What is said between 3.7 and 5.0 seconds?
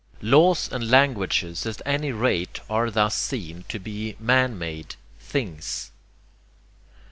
be man made: